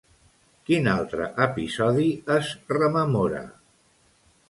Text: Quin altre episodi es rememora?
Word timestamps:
Quin 0.69 0.89
altre 0.93 1.27
episodi 1.45 2.09
es 2.39 2.53
rememora? 2.77 3.47